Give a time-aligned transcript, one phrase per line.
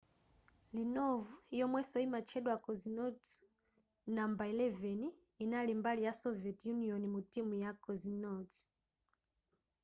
[0.75, 1.21] leonov
[1.59, 3.29] yomwenso yimatchedwa cosmonauts
[4.15, 5.07] no 11
[5.39, 8.57] yinali mbali ya soviet union mu timu ya cosmonauts